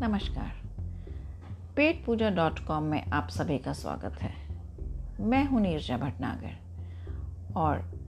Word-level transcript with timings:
नमस्कार। 0.00 0.52
पेट 1.76 2.04
पूजा 2.04 2.30
dot 2.30 2.58
com 2.58 2.82
में 2.82 3.10
आप 3.10 3.28
सभी 3.28 3.58
का 3.58 3.72
स्वागत 3.72 4.12
है। 4.22 4.30
मैं 5.20 5.44
हूँ 5.46 5.60
नीरजा 5.60 5.96
भटनागर 5.96 6.52
और 7.56 8.00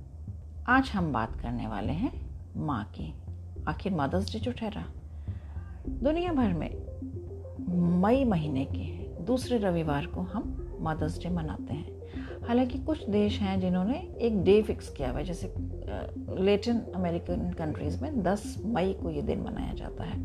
आज 0.68 0.90
हम 0.90 1.12
बात 1.12 1.40
करने 1.40 1.66
वाले 1.66 1.92
हैं 1.92 2.12
माँ 2.56 2.84
की। 2.84 3.14
आखिर 3.68 3.94
मदर्स 3.94 4.32
डे 4.32 4.40
जो 4.40 4.52
ठहरा। 4.52 4.84
दुनिया 5.88 6.32
भर 6.32 6.52
में 6.52 8.00
मई 8.00 8.24
महीने 8.24 8.64
के 8.64 9.08
दूसरे 9.24 9.58
रविवार 9.58 10.06
को 10.06 10.20
हम 10.20 10.76
मदर्स 10.80 11.18
डे 11.18 11.28
मनाते 11.28 11.74
हैं। 11.74 12.01
हालाँकि 12.48 12.78
कुछ 12.78 13.08
देश 13.10 13.38
हैं 13.40 13.60
जिन्होंने 13.60 13.98
एक 14.20 14.42
डे 14.44 14.60
फिक्स 14.62 14.88
किया 14.88 15.10
हुआ 15.10 15.18
है, 15.18 15.24
जैसे 15.24 15.54
लेटिन 16.42 16.80
अमेरिकन 16.94 17.50
कंट्रीज़ 17.58 18.00
में 18.02 18.22
10 18.22 18.42
मई 18.66 18.92
को 18.92 19.10
ये 19.10 19.22
दिन 19.22 19.40
मनाया 19.40 19.74
जाता 19.74 20.04
है। 20.04 20.24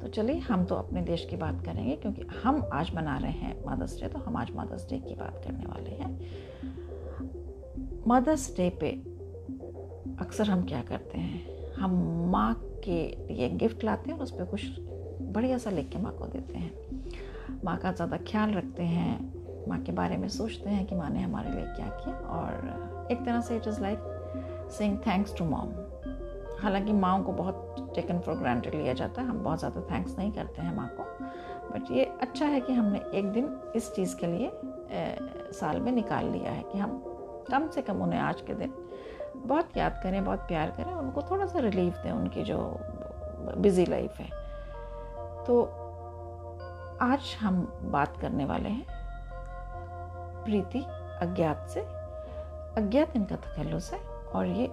तो 0.00 0.08
चलिए, 0.08 0.38
हम 0.38 0.64
तो 0.64 0.74
अपने 0.74 1.02
देश 1.02 1.26
की 1.30 1.36
बात 1.36 1.64
करेंगे, 1.64 1.96
क्योंकि 1.96 2.22
हम 2.42 2.62
आज 2.72 2.90
मना 2.94 3.16
रहे 3.18 3.32
हैं 3.32 3.54
मदर्स 3.66 4.00
डे 4.00 4.08
तो 4.08 4.18
हम 4.18 4.36
आज 4.36 4.50
मदर्स 4.56 4.88
डे 4.90 4.98
की 4.98 5.14
बात 5.14 5.40
करने 5.46 5.64
वाले 5.66 5.90
हैं। 5.90 6.10
मदर्स 8.08 8.56
डे 8.56 8.68
पे 8.80 8.90
अक्सर 10.20 10.50
हम 10.50 10.64
क्या 10.64 10.82
करते 10.82 11.18
हैं? 11.18 11.72
हम 11.74 11.94
माँ 12.32 12.52
के 12.84 13.02
लिए 13.30 13.48
गिफ्ट 13.48 13.84
लाते 13.84 14.10
हैं 14.10 14.16
और 14.18 14.24
उस 14.24 14.30
पर 14.30 14.44
कुछ 14.44 14.66
बढ़िया 15.32 15.58
सा 15.58 15.70
लिख 15.70 15.88
के 15.88 15.98
माँ 15.98 16.12
को 16.12 16.26
देते 16.26 16.58
हैं। 16.58 16.72
माँ 17.64 17.76
का 17.76 17.92
ज़्यादा 17.92 18.16
ख्याल 18.28 18.50
रखते 18.50 18.82
हैं 18.82 19.35
माँ 19.68 19.78
के 19.82 19.92
बारे 19.92 20.16
में 20.16 20.28
सोचते 20.28 20.70
हैं 20.70 20.86
कि 20.86 20.94
माँ 20.94 21.08
ने 21.10 21.20
हमारे 21.20 21.50
लिए 21.50 21.64
क्या 21.76 21.86
किया 21.86 22.16
और 22.36 23.08
एक 23.12 23.24
तरह 23.24 23.40
से 23.40 23.56
it 23.56 23.66
is 23.68 23.80
like 23.80 23.98
saying 24.78 24.98
thanks 25.06 25.36
to 25.38 25.44
mom 25.44 25.72
हालाँकि 26.62 26.92
माओ 26.92 27.22
को 27.22 27.32
बहुत 27.32 27.92
टेकन 27.94 28.18
फॉर 28.18 28.34
ग्रांटेड 28.34 28.74
लिया 28.74 28.92
जाता 28.92 29.22
है 29.22 29.28
हम 29.28 29.38
बहुत 29.38 29.58
ज़्यादा 29.58 29.80
थैंक्स 29.90 30.18
नहीं 30.18 30.32
करते 30.32 30.62
हैं 30.62 30.74
माँ 30.76 30.88
को। 30.96 31.02
बट 31.72 31.90
ये 31.90 32.04
अच्छा 32.20 32.46
है 32.46 32.60
कि 32.60 32.72
हमने 32.72 33.00
एक 33.14 33.30
दिन 33.32 33.48
इस 33.76 33.92
चीज़ 33.94 34.16
के 34.16 34.26
लिए 34.26 34.46
ए, 34.46 35.18
साल 35.52 35.80
में 35.80 35.92
निकाल 35.92 36.30
लिया 36.30 36.52
है 36.52 36.62
कि 36.62 36.78
हम 36.78 37.02
कम 37.50 37.68
से 37.68 37.82
कम 37.82 38.02
उन्हें 38.02 38.20
आज 38.20 38.40
के 38.40 38.54
दिन 38.54 38.72
बहुत 39.46 39.76
याद 39.76 40.00
करें 40.02 40.24
बहुत 40.24 40.38
प्यार 40.38 40.70
करें 40.70 40.92
उनको 40.94 41.22
थोड़ा 41.22 41.46
सा 41.46 41.58
रिलीफ 41.58 41.96
दें 41.96 42.10
उनकी 42.10 42.42
जो 42.42 42.58
बिज़ी 43.56 43.86
लाइफ 43.86 44.16
है। 44.20 44.28
तो 45.44 45.62
आज 47.02 47.36
हम 47.40 47.60
बात 47.92 48.16
करने 48.20 48.44
वाले 48.44 48.68
हैं 48.68 48.95
प्रीति 50.46 50.78
अज्ञात 51.22 51.68
से, 51.70 51.80
अज्ञात 52.80 53.16
इनका 53.16 53.36
तखल्लुस 53.36 53.90
से, 53.90 53.96
और 54.32 54.46
ये 54.46 54.66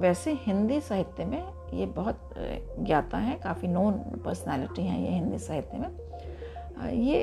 वैसे 0.00 0.32
हिंदी 0.42 0.80
साहित्य 0.80 1.24
में 1.24 1.42
ये 1.72 1.86
बहुत 1.86 2.34
ज्ञाता 2.36 3.18
हैं, 3.18 3.40
काफ़ी 3.40 3.68
नोन 3.68 3.92
पर्सनालिटी 4.24 4.82
हैं 4.82 4.98
ये 5.00 5.10
हिंदी 5.10 5.38
साहित्य 5.38 5.78
में। 5.78 6.90
ये 6.92 7.20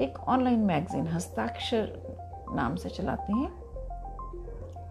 एक 0.00 0.18
ऑनलाइन 0.28 0.58
मैगज़ीन 0.58 1.06
हस्ताक्षर 1.06 1.92
नाम 2.54 2.76
से 2.76 2.88
चलाती 2.88 3.32
हैं। 3.32 3.50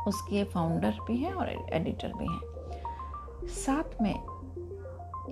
उसकी 0.08 0.44
फाउंडर 0.44 0.94
भी 1.08 1.18
हैं 1.18 1.34
और 1.34 1.50
एडिटर 1.50 2.14
भी 2.18 2.26
हैं। 2.26 3.48
साथ 3.48 4.02
में 4.02 4.16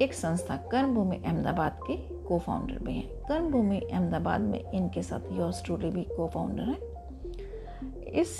एक 0.01 0.13
संस्था 0.13 0.55
कर्मभूमि 0.71 1.17
अहमदाबाद 1.25 1.79
की 1.83 1.95
को 2.29 2.39
फाउंडर 2.39 2.79
भी 2.79 2.93
हैं। 2.93 3.07
कर्मभूमि 3.27 3.79
अहमदाबाद 3.79 4.41
में 4.41 4.71
इनके 4.71 5.01
साथ 5.03 5.31
योर्स 5.31 5.63
ट्रूली 5.65 5.89
भी 5.89 6.03
को 6.03 6.27
फाउंडर 6.27 6.63
हैं। 6.63 8.03
इस 8.03 8.39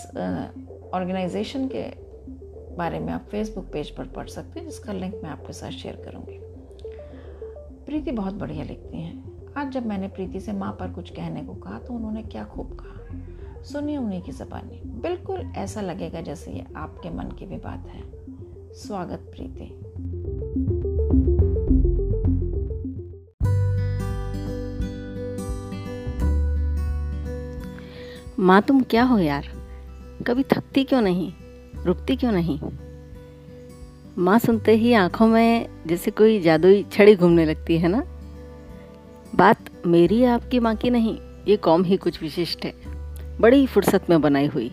ऑर्गेनाइजेशन 0.94 1.68
के 1.68 1.84
बारे 2.76 3.00
में 3.00 3.12
आप 3.14 3.28
फेसबुक 3.32 3.66
पेज 3.74 3.90
पर 3.90 4.08
पढ़ 4.08 4.28
सकते 4.28 4.60
हैं, 4.60 4.68
जिसका 4.68 4.94
लिंक 4.94 5.16
मैं 5.24 5.30
आपके 5.30 5.54
साथ 5.54 5.72
शेयर 5.72 5.96
करूँगी। 5.96 6.40
प्रीति 7.86 8.12
बहुत 8.12 8.34
बढ़िया 8.34 8.64
लिखती 8.64 9.02
हैं। 9.02 9.54
आज 9.58 9.72
जब 9.72 9.86
मैंने 9.86 10.08
प्रीति 10.08 10.40
से 10.40 10.54
माँ 10.54 10.72
पर 10.80 10.92
कुछ 10.92 11.10
कहने 11.10 11.42
को 11.44 11.54
कहा 11.56 11.80
तो 11.80 11.94
उन्होंने 11.94 12.24
क्या 12.24 12.44
खूब 12.46 12.78
कहा? 12.80 13.64
सुनिए 13.64 13.98
उन्हीं 13.98 14.22
की 14.22 14.32
जबानी। 14.32 14.82
बिल्कुल 15.02 15.52
ऐसा 15.58 15.82
लगेगा 15.82 16.22
जैसे 16.22 16.52
ये 16.52 16.66
आपके 16.76 17.10
मन 17.10 17.32
की 17.32 17.46
भी 17.46 17.58
बात 17.58 17.88
है। 17.88 18.02
स्वागत 18.74 19.32
प्रीति। 19.32 19.66
माँ 28.40 28.62
तुम 28.62 28.82
क्या 28.82 29.04
हो 29.04 29.20
यार? 29.20 29.48
कभी 30.28 30.44
थकती 30.44 30.84
क्यों 30.84 31.02
नहीं? 31.02 31.34
रुकती 31.86 32.16
क्यों 32.16 32.32
नहीं? 32.32 32.60
माँ 34.18 34.40
सुनते 34.40 34.72
ही 34.72 34.94
आँखों 34.94 35.28
में 35.28 35.70
जैसे 35.88 36.12
कोई 36.12 36.40
जादुई 36.40 36.86
छड़ी 36.92 37.16
घूमने 37.16 37.46
लगती 37.46 37.78
है 37.78 37.88
ना? 37.88 38.04
बात 39.36 39.58
मेरी 39.88 40.24
आपकी 40.24 40.60
माँ 40.60 40.76
की 40.76 40.90
नहीं, 40.90 41.18
ये 41.48 41.58
कौम 41.58 41.84
ही 41.84 41.98
कुछ 41.98 42.22
विशिष्ट 42.22 42.66
है। 42.66 42.74
बड़ी 43.40 43.66
फुर्सत 43.66 44.10
में 44.10 44.22
बनाई 44.22 44.46
हुई। 44.46 44.72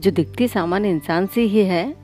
जो 0.00 0.10
दिखती 0.10 0.48
सामान्य 0.48 0.90
इंसान 0.90 1.26
से 1.26 1.42
ही 1.42 1.64
है, 1.64 1.96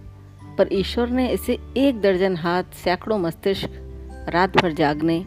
पर 0.58 0.68
ईश्वर 0.72 1.08
ने 1.08 1.28
इसे 1.28 1.58
एक 1.76 2.00
दर्जन 2.00 2.36
हाथ, 2.36 2.64
सैकड़ों 2.84 3.18
मस्तिष्क, 3.18 3.70
रात 4.28 4.56
भर 4.56 4.72
जागने 4.72 5.26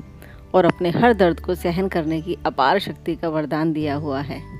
और 0.53 0.65
अपने 0.65 0.89
हर 0.89 1.13
दर्द 1.13 1.39
को 1.39 1.55
सहन 1.55 1.87
करने 1.87 2.21
की 2.21 2.37
अपार 2.45 2.79
शक्ति 2.79 3.15
का 3.15 3.29
वरदान 3.29 3.73
दिया 3.73 3.95
हुआ 3.95 4.21
है। 4.21 4.58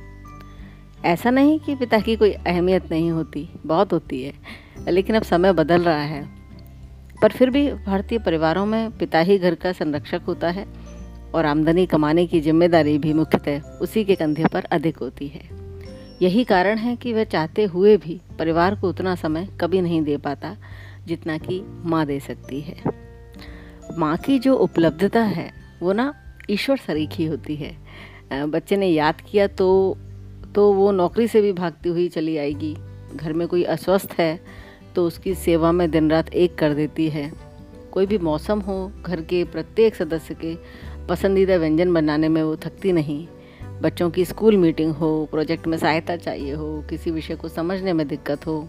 ऐसा 1.06 1.30
नहीं 1.30 1.60
कि 1.60 1.76
पिता 1.76 2.00
की 2.00 2.16
कोई 2.16 2.32
अहमियत 2.32 2.90
नहीं 2.92 3.12
होती, 3.12 3.48
बहुत 3.66 3.94
होती 3.94 4.22
है, 4.24 4.34
लेकिन 4.88 5.16
अब 5.16 5.24
समय 5.24 5.54
बदल 5.54 5.82
रहा 5.82 6.02
है। 6.02 6.28
पर 7.22 7.32
फिर 7.32 7.50
भी 7.50 7.68
भारतीय 7.86 8.20
परिवारों 8.20 8.66
में 8.66 8.98
पिता 8.98 9.20
ही 9.20 9.38
घर 9.38 9.56
का 9.56 9.72
संरक्षक 9.72 10.22
होता 10.28 10.50
है 10.50 10.66
और 11.34 11.46
आमदनी 11.46 11.86
कमाने 11.86 12.26
की 12.28 12.42
ज़िम्मेदारी 12.42 12.98
भी 12.98 13.14
मुख्यतः 13.14 13.78
उसी 13.82 14.04
के 14.04 14.16
कंधे 14.16 14.46
पर 14.46 14.64
अधिक 14.64 14.98
होती 14.98 15.28
है। 15.28 15.42
यही 16.22 16.44
कारण 16.44 16.78
है 16.78 16.96
कि 16.96 17.14
वह 17.14 17.24
चाहते 17.24 17.64
हुए 17.64 17.96
भी 17.98 18.20
परिवार 18.40 18.76
को 18.76 18.90
उतना 18.90 19.16
समय 19.16 19.48
कभी 19.62 19.82
नहीं 19.82 20.02
दे 20.02 20.18
पाता 20.18 20.56
जितना 21.08 21.38
कि 21.38 21.62
माँ 21.86 22.06
दे 22.06 22.20
सकती 22.20 22.62
है। 22.62 22.78
माँ 23.98 24.16
की 24.18 24.40
जो 24.40 24.56
उपलब्धता 24.56 25.22
है, 25.22 25.52
वो 25.82 25.94
ना 25.94 26.14
ईश्वर 26.50 26.78
सरीखी 26.78 27.26
होती 27.26 27.56
है। 27.56 27.76
बच्चे 28.46 28.78
ने 28.78 28.88
याद 28.88 29.22
किया 29.22 29.48
तो 29.48 29.98
तो 30.60 30.72
वो 30.74 30.92
नौकरी 30.92 31.28
से 31.28 31.42
भी 31.42 31.52
भागती 31.54 31.90
हुई 31.90 32.08
चली 32.10 32.36
आएगी। 32.38 32.76
घर 33.16 33.34
में 33.34 33.48
कोई 33.48 33.64
अस्वस्थ 33.64 34.16
है 34.20 34.40
तो 34.96 35.06
उसकी 35.08 35.34
सेवा 35.36 35.72
में 35.72 35.90
दिन 35.92 36.10
रात 36.12 36.34
एक 36.34 36.56
कर 36.56 36.74
देती 36.74 37.08
है। 37.10 37.32
कोई 37.92 38.06
भी 38.06 38.18
मौसम 38.18 38.60
हो, 38.60 38.92
घर 39.06 39.22
के 39.22 39.44
प्रत्येक 39.44 39.96
सदस्य 39.96 40.36
के 40.36 40.56
पसंदीदा 41.08 41.56
व्यंजन 41.56 41.94
बनाने 41.94 42.30
में 42.30 42.42
वो 42.44 42.56
थकती 42.56 42.92
नहीं। 42.92 43.28
बच्चों 43.82 44.10
की 44.10 44.26
स्कूल 44.26 44.58
मीटिंग 44.58 44.92
हो, 44.94 45.28
प्रोजेक्ट 45.32 45.68
में 45.68 45.78
सहायता 45.78 46.16
चाहिए 46.18 46.54
हो, 46.54 46.84
किसी 46.90 47.12
विषय 47.12 47.36
को 47.36 47.48
समझने 47.48 47.94
में 47.94 48.08
दिक्कत 48.08 48.48
हो, 48.48 48.68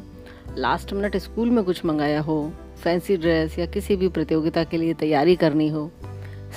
लास्ट 0.58 0.92
मिनट 0.92 1.16
स्कूल 1.16 1.50
में 1.50 1.64
कुछ 1.64 1.84
मंगाया 1.84 2.20
हो, 2.20 2.52
फैंसी 2.82 3.16
ड्रेस 3.16 3.58
या 3.58 3.66
किसी 3.66 3.96
भी 3.96 4.08
प्रतियोगिता 4.08 4.64
के 4.64 4.76
लिए 4.76 4.94
तैयारी 4.94 5.36
करनी 5.36 5.68
हो, 5.68 5.90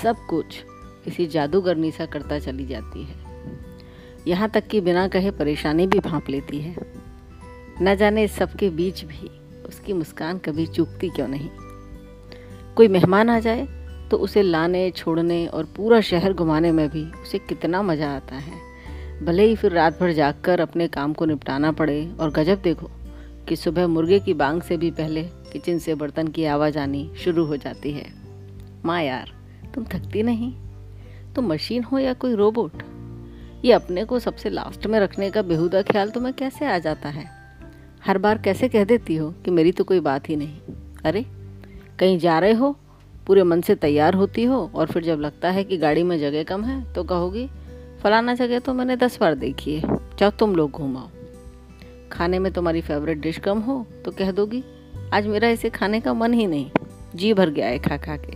सब 0.04 0.26
कुछ 0.30 0.64
किसी 1.06 1.28
जादूगरनी 1.28 1.92
सा 1.92 2.06
करता 2.06 2.40
चली 2.40 2.66
जाती 2.66 3.04
है। 3.04 3.23
यहाँ 4.28 4.50
तक 4.50 4.68
कि 4.68 4.82
बिना 4.82 5.08
कहे 5.08 5.32
परेशानी 5.32 5.88
भी 5.88 6.00
भांप 6.00 6.30
लेती 6.30 6.60
है। 6.60 6.76
न 7.82 7.96
जाने 7.96 8.28
सबके 8.28 8.70
बीच 8.70 9.04
भी 9.06 9.30
उसकी 9.66 9.94
मुस्कान 9.94 10.38
कभी 10.38 10.66
चूकती 10.68 11.10
क्यों 11.10 11.28
नहीं। 11.28 11.50
कोई 12.76 12.88
मेहमान 12.88 13.30
आ 13.30 13.40
जाए 13.40 13.68
तो 14.12 14.18
उसे 14.18 14.42
लाने, 14.42 14.92
छोड़ने 14.92 15.46
और 15.48 15.66
पूरा 15.66 16.02
शहर 16.02 16.34
घुमाने 16.34 16.72
में 16.72 16.90
भी 16.90 17.04
उसे 17.22 17.40
कितना 17.40 17.82
मज़ा 17.82 18.10
आता 18.12 18.36
है। 18.36 18.54
भले 19.26 19.46
ही 19.46 19.56
फिर 19.56 19.72
रात 19.72 20.00
भर 20.00 20.12
जागकर 20.12 20.60
अपने 20.60 20.88
काम 20.88 21.14
को 21.14 21.26
निपटाना 21.26 21.72
पड़े 21.72 22.12
और 22.20 22.32
गजब 22.32 22.62
देखो 22.62 22.90
कि 23.48 23.56
सुबह 23.56 23.88
मुर्गे 23.88 24.20
की 24.20 24.34
बांग 24.34 24.62
से 24.62 24.78
भी 24.78 24.92
पहले 24.92 25.24
किचन 25.24 25.78
से 25.78 25.96
बर्तन 25.96 26.28
की 26.28 26.46
आवाज़ 26.46 26.80
आनी 26.80 27.10
शुरू 27.24 27.46
हो 27.46 27.58
जाती 27.58 27.92
है। 27.92 28.06
माँ 28.86 29.02
यार, 29.02 29.34
तुम 29.76 29.86
थकती 29.86 30.24
नहीं? 30.24 30.54
तुम 31.36 31.54
मशीन 31.54 31.84
हो 31.84 32.00
या 32.00 32.14
कोई 32.14 32.36
रोबोट? 32.36 32.84
ये 33.66 33.72
अपने 33.72 34.04
को 34.06 34.20
सबसे 34.20 34.50
लास्ट 34.50 34.86
में 34.88 35.00
रखने 35.00 35.30
का 35.32 35.42
बेहुदा 35.42 35.82
ख्याल 35.82 36.10
तुम्हें 36.10 36.34
कैसे 36.34 36.66
आ 36.66 36.78
जाता 36.78 37.10
है? 37.10 37.26
हर 38.06 38.18
बार 38.18 38.38
कैसे 38.38 38.70
कह 38.70 38.84
देती 38.84 39.16
हो 39.16 39.30
कि 39.46 39.52
मेरी 39.52 39.72
तो 39.72 39.84
कोई 39.84 40.00
बात 40.00 40.30
ही 40.30 40.36
नहीं? 40.36 40.60
अरे, 41.06 41.26
कहीं 42.00 42.18
जा 42.20 42.40
रहे 42.40 42.54
हो, 42.54 42.76
पूरे 43.28 43.44
मन 43.44 43.62
से 43.62 43.76
तैयार 43.76 44.14
होती 44.14 44.44
हो 44.44 44.72
और 44.76 44.88
फिर 44.88 45.04
जब 45.04 45.20
लगता 45.20 45.50
है 45.50 45.64
कि 45.64 45.78
गाड़ी 45.78 46.04
में 46.04 46.20
जगह 46.20 46.44
कम 46.44 46.64
है 46.64 46.94
तो 46.94 47.04
कहोगी, 47.04 47.48
फलाना 48.04 48.34
जगह 48.34 48.60
तो 48.60 48.74
मैंने 48.74 48.96
दस 48.96 49.18
बार 49.20 49.36
देखी 49.36 49.76
है 49.76 49.98
चाहो 50.18 50.32
तुम 50.32 50.56
लोग 50.56 50.72
घूमाओ 50.72 51.10
खाने 52.12 52.40
में 52.40 52.52
तुम्हारी 52.54 52.82
फेवरेट 52.82 53.18
डिश 53.18 53.38
कम 53.38 53.60
हो 53.60 53.86
तो 54.06 54.12
कह 54.12 54.32
दोगी, 54.32 54.64
आज 55.14 55.28
मेरा 55.28 55.50
इसे 55.50 55.70
खाने 55.70 56.00
का 56.00 56.14
मन 56.14 56.34
ही 56.34 56.48
नहीं, 56.48 56.70
जी 57.16 57.34
भर 57.34 57.50
गया 57.50 57.68
है 57.68 57.80
खा 57.80 57.98
खा 57.98 58.18
के। 58.18 58.36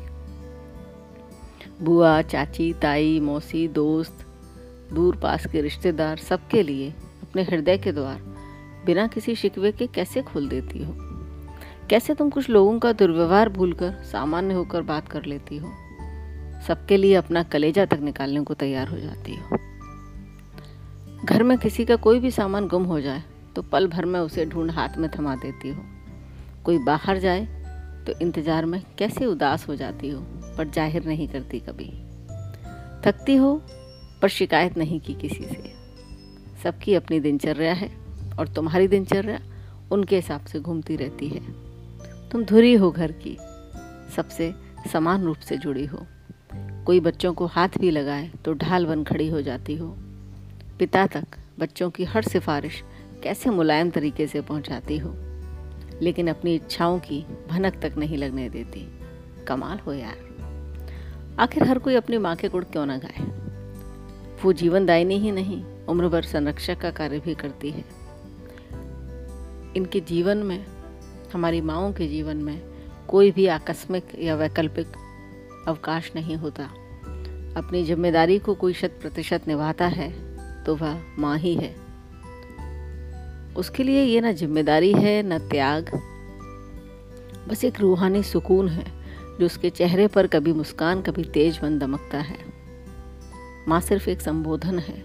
बुआ, 1.83 2.21
चाची, 2.21 2.71
ताई, 2.73 3.19
मौसी, 3.19 3.67
दोस्त 3.67 4.25
दूर 4.93 5.15
पास 5.15 5.45
के 5.45 5.61
रिश्तेदार 5.61 6.17
सबके 6.19 6.63
लिए 6.63 6.89
अपने 7.23 7.43
हृदय 7.43 7.77
के 7.77 7.91
द्वार 7.91 8.19
बिना 8.85 9.07
किसी 9.07 9.35
शिकवे 9.35 9.71
के 9.71 9.87
कैसे 9.87 10.21
खोल 10.21 10.47
देती 10.49 10.83
हो? 10.83 10.93
कैसे 11.89 12.13
तुम 12.13 12.29
कुछ 12.29 12.49
लोगों 12.49 12.77
का 12.79 12.91
दुर्व्यवहार 12.91 13.49
भूलकर 13.49 13.91
सामान्य 14.03 14.53
होकर 14.53 14.81
बात 14.83 15.07
कर 15.07 15.25
लेती 15.25 15.57
हो? 15.57 15.71
सबके 16.67 16.97
लिए 16.97 17.15
अपना 17.15 17.43
कलेजा 17.45 17.85
तक 17.85 17.99
निकालने 17.99 18.43
को 18.43 18.53
तैयार 18.53 18.87
हो 18.87 18.97
जाती 18.97 19.35
हो। 19.35 19.57
घर 21.25 21.43
में 21.43 21.57
किसी 21.57 21.85
का 21.85 21.95
कोई 21.97 22.19
भी 22.19 22.31
सामान 22.31 22.67
गुम 22.67 22.83
हो 22.83 22.99
जाए 23.01 23.23
तो 23.55 23.61
पल 23.61 23.87
भर 23.87 24.05
में 24.05 24.19
उसे 24.19 24.45
ढूंढ 24.45 24.71
हाथ 24.71 24.97
में 24.97 25.09
थमा 25.09 25.35
देती 25.35 25.69
हो। 25.69 25.83
कोई 26.65 26.77
बाहर 26.77 27.17
जाए 27.17 27.45
तो 28.07 28.13
इंतज़ार 28.21 28.65
में 28.65 28.81
कैसे 28.97 29.25
उदास 29.25 29.67
हो 29.67 29.75
जाती 29.75 30.09
हो, 30.09 30.21
पर 30.57 30.69
ज़ाहिर 30.69 31.05
नहीं 31.05 31.27
करती 31.27 31.59
कभी। 31.59 31.89
थकती 33.05 33.35
हो 33.35 33.61
पर 34.21 34.27
शिकायत 34.27 34.77
नहीं 34.77 34.99
की 34.99 35.13
किसी 35.13 35.43
से। 35.43 35.73
सबकी 36.63 36.93
अपनी 36.93 37.19
दिनचर्या 37.19 37.73
है 37.73 37.91
और 38.39 38.47
तुम्हारी 38.47 38.87
दिनचर्या 38.87 39.39
उनके 39.91 40.15
हिसाब 40.15 40.45
से 40.45 40.59
घूमती 40.59 40.95
रहती 40.95 41.27
है। 41.29 41.67
तुम 42.29 42.43
धुरी 42.43 42.73
हो 42.73 42.91
घर 42.91 43.11
की, 43.11 43.37
सबसे 44.15 44.53
समान 44.93 45.23
रूप 45.23 45.37
से 45.37 45.57
जुड़ी 45.57 45.85
हो। 45.85 46.05
कोई 46.85 46.99
बच्चों 46.99 47.33
को 47.33 47.45
हाथ 47.45 47.69
भी 47.79 47.91
लगाए 47.91 48.31
तो 48.45 48.53
ढाल 48.53 48.85
बन 48.85 49.03
खड़ी 49.03 49.29
हो 49.29 49.41
जाती 49.41 49.75
हो। 49.75 49.95
पिता 50.79 51.07
तक 51.07 51.25
बच्चों 51.59 51.89
की 51.89 52.03
हर 52.03 52.21
सिफारिश 52.21 52.83
कैसे 53.23 53.49
मुलायम 53.49 53.89
तरीके 53.89 54.27
से 54.27 54.41
पहुंचाती 54.41 54.97
हो। 54.97 55.15
लेकिन 56.01 56.27
अपनी 56.27 56.55
इच्छाओं 56.55 56.99
की 56.99 57.25
भनक 57.49 57.79
तक 57.81 57.93
नहीं 57.97 58.17
लगने 58.17 58.49
देती। 58.49 58.99
कमाल 59.45 59.77
हो 59.77 59.93
यार। 59.93 60.27
आखिर 61.39 61.63
हर 61.63 61.79
कोई 61.79 61.95
अपनी 61.95 62.17
माँ 62.17 62.35
के 62.35 62.49
गुड़ 62.49 62.63
क्यों 62.63 62.85
ना 62.85 62.97
गाए? 62.97 63.36
वो 64.43 64.53
जीवनदायिनी 64.53 65.17
ही 65.19 65.31
नहीं 65.31 65.63
उम्र 65.89 66.07
भर 66.07 66.23
संरक्षक 66.23 66.79
का 66.79 66.91
कार्य 66.91 67.19
भी 67.19 67.33
करती 67.35 67.71
है। 67.71 67.83
इनके 69.75 69.99
जीवन 69.99 70.37
में, 70.37 70.65
हमारी 71.33 71.61
माओ 71.61 71.91
के 71.93 72.07
जीवन 72.07 72.37
में 72.37 72.61
कोई 73.07 73.31
भी 73.31 73.47
आकस्मिक 73.47 74.11
या 74.19 74.35
वैकल्पिक 74.35 74.87
अवकाश 75.67 76.11
नहीं 76.15 76.35
होता। 76.35 76.63
अपनी 77.57 77.83
ज़िम्मेदारी 77.83 78.37
को 78.39 78.55
कोई 78.55 78.73
शत 78.73 78.97
प्रतिशत 79.01 79.47
निभाता 79.47 79.85
है 79.87 80.09
तो 80.63 80.75
वह 80.75 81.01
माँ 81.19 81.37
ही 81.37 81.55
है। 81.55 81.75
उसके 83.55 83.83
लिए 83.83 84.03
ये 84.03 84.21
ना 84.21 84.31
ज़िम्मेदारी 84.31 84.91
है, 84.93 85.21
न 85.23 85.37
त्याग। 85.49 85.89
बस 87.49 87.63
एक 87.63 87.79
रूहानी 87.79 88.23
सुकून 88.23 88.67
है, 88.69 88.85
जो 89.39 89.45
उसके 89.45 89.69
चेहरे 89.69 90.07
पर 90.07 90.27
कभी 90.27 90.53
मुस्कान, 90.53 91.01
कभी 91.01 91.23
तेज 91.23 91.59
मन 91.63 91.79
दमकता 91.79 92.17
है। 92.17 92.37
माँ 93.67 93.79
सिर्फ़ 93.81 94.09
एक 94.09 94.21
संबोधन 94.21 94.79
है, 94.79 95.03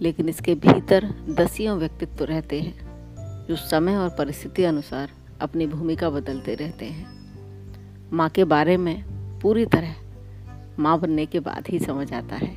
लेकिन 0.00 0.28
इसके 0.28 0.54
भीतर 0.54 1.04
दसियों 1.30 1.76
व्यक्तित्व 1.78 2.24
रहते 2.24 2.60
हैं, 2.60 3.46
जो 3.48 3.56
समय 3.56 3.96
और 3.96 4.08
परिस्थिति 4.08 4.64
अनुसार 4.64 5.10
अपनी 5.40 5.66
भूमिका 5.66 6.10
बदलते 6.10 6.54
रहते 6.54 6.84
हैं। 6.84 8.10
माँ 8.12 8.28
के 8.28 8.44
बारे 8.44 8.76
में 8.76 9.04
पूरी 9.40 9.64
तरह 9.66 9.94
माँ 10.78 10.98
बनने 11.00 11.26
के 11.26 11.40
बाद 11.40 11.68
ही 11.68 11.78
समझ 11.78 12.12
आता 12.12 12.36
है। 12.36 12.54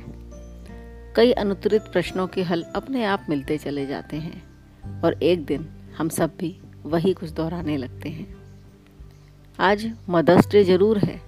कई 1.16 1.32
अनुत्तरित 1.32 1.82
प्रश्नों 1.82 2.26
के 2.26 2.42
हल 2.42 2.62
अपने 2.76 3.04
आप 3.04 3.26
मिलते 3.28 3.58
चले 3.58 3.86
जाते 3.86 4.16
हैं, 4.16 4.42
और 5.02 5.22
एक 5.22 5.44
दिन 5.44 5.66
हम 5.98 6.08
सब 6.08 6.36
भी 6.38 6.56
वही 6.84 7.12
कुछ 7.12 7.30
दोहराने 7.30 7.76
लगते 7.76 8.08
हैं। 8.08 8.26
आज 9.58 9.90
मदर्स 10.08 10.50
डे 10.50 10.64
ज़रूर 10.64 10.98
है 10.98 11.20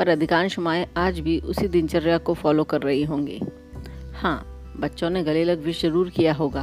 पर 0.00 0.08
अधिकांश 0.08 0.58
माएँ 0.58 0.86
आज 0.96 1.18
भी 1.20 1.38
उसी 1.40 1.66
दिनचर्या 1.68 2.16
को 2.18 2.34
फॉलो 2.34 2.62
कर 2.64 2.82
रही 2.82 3.02
होंगी। 3.04 3.38
हाँ 4.14 4.36
बच्चों 4.76 5.08
ने 5.10 5.22
गले 5.22 5.42
लग 5.44 5.64
विश 5.64 5.82
ज़रूर 5.82 6.10
किया 6.10 6.32
होगा, 6.34 6.62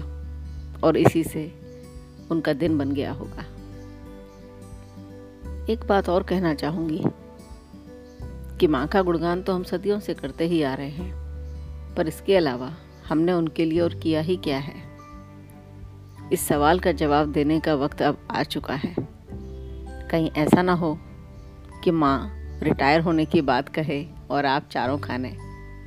और 0.84 0.98
इसी 0.98 1.24
से 1.24 1.44
उनका 2.32 2.54
दिन 2.54 2.78
बन 2.78 2.92
गया 2.92 3.12
होगा। 3.12 3.46
एक 5.70 5.86
बात 5.90 6.10
और 6.10 6.24
कहना 6.24 6.54
चाहूँगी 6.54 7.02
कि 8.60 8.68
माँ 8.68 8.88
का 8.88 9.02
गुणगान 9.02 9.42
तो 9.42 9.54
हम 9.54 9.64
सदियों 9.64 10.00
से 10.00 10.14
करते 10.14 10.48
ही 10.48 10.62
आ 10.64 10.74
रहे 10.74 10.90
हैं, 10.90 11.96
पर 11.96 12.08
इसके 12.08 12.36
अलावा 12.36 12.72
हमने 13.10 13.34
उनके 13.34 13.66
लिए 13.66 13.80
और 13.80 13.94
किया 13.94 14.22
ही 14.22 14.38
क्या 14.38 14.58
है? 14.58 14.76
इस 16.34 16.48
सवाल 16.48 16.80
का 16.80 16.92
जवाब 16.94 17.32
देने 17.32 17.60
का 17.60 17.76
वक्त 17.76 18.02
अब 18.02 18.18
आ 18.32 18.44
चुका 18.46 18.76
है। 18.76 18.96
कहीं 20.12 20.32
ऐसा 20.38 20.62
ना 20.62 20.74
हो 20.74 20.98
कि 21.84 21.92
माँ 21.92 22.34
रिटायर 22.64 23.02
होने 23.02 23.26
की 23.26 23.42
बात 23.42 23.70
कहे 23.70 24.06
और 24.30 24.46
आप 24.46 24.70
चारों 24.72 24.98
खाने 24.98 25.38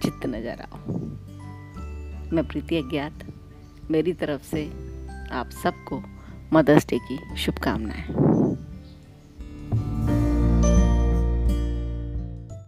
चित्त 0.02 0.26
नज़र 0.26 0.60
आओ। 0.60 0.78
मैं 2.32 2.48
प्रीति 2.48 2.76
अज्ञात। 2.76 3.24
मेरी 3.90 4.12
तरफ़ 4.12 4.42
से 4.42 4.64
आप 5.32 5.50
सबको 5.50 6.02
मदर्स 6.52 6.86
डे 6.86 6.98
की 6.98 7.36
शुभकामनाएँ। 7.36 8.39